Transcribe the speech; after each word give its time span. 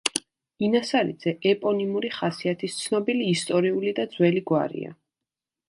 ინასარიძე 0.67 1.33
ეპონიმური 1.51 2.11
ხასიათის 2.17 2.79
ცნობილი 2.85 3.29
ისტორიული 3.35 3.95
და 4.01 4.09
ძველი 4.17 4.45
გვარია. 4.53 4.99